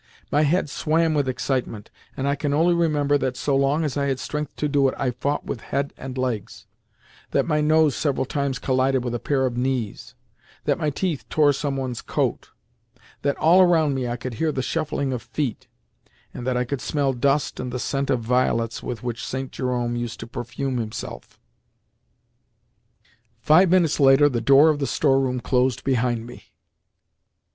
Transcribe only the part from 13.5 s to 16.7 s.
around me I could hear the shuffling of feet; and that I